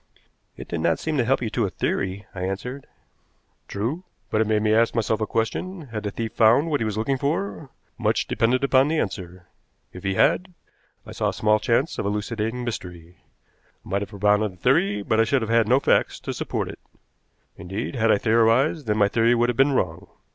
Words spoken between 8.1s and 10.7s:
depended upon the answer. If he had,